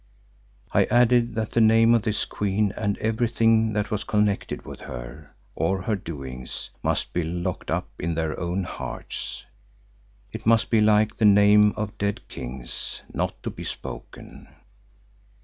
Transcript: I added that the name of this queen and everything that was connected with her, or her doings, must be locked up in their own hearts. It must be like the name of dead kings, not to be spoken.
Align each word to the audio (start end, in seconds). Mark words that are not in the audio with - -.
I 0.71 0.85
added 0.85 1.35
that 1.35 1.51
the 1.51 1.61
name 1.61 1.93
of 1.93 2.01
this 2.01 2.25
queen 2.25 2.73
and 2.75 2.97
everything 2.97 3.73
that 3.73 3.91
was 3.91 4.03
connected 4.03 4.65
with 4.65 4.79
her, 4.79 5.35
or 5.53 5.83
her 5.83 5.95
doings, 5.95 6.71
must 6.81 7.13
be 7.13 7.23
locked 7.23 7.69
up 7.69 7.87
in 7.99 8.15
their 8.15 8.39
own 8.39 8.63
hearts. 8.63 9.45
It 10.33 10.47
must 10.47 10.71
be 10.71 10.81
like 10.81 11.17
the 11.17 11.25
name 11.25 11.71
of 11.77 11.99
dead 11.99 12.27
kings, 12.29 13.03
not 13.13 13.43
to 13.43 13.51
be 13.51 13.63
spoken. 13.63 14.47